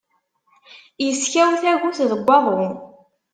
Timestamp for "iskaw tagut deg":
1.07-2.21